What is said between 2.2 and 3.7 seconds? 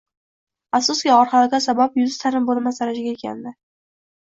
tanib bo`lmas darajaga etgandi